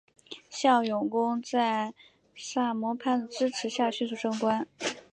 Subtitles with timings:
[0.49, 1.93] 向永功在
[2.35, 4.65] 萨摩藩的支持下迅速升官。